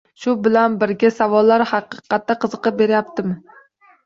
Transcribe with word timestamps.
Shu 0.21 0.31
bilan 0.45 0.77
birga 0.83 1.11
savollar 1.17 1.63
haqiqatda 1.73 2.37
qiziqib 2.47 2.81
berayaptimi 2.81 3.39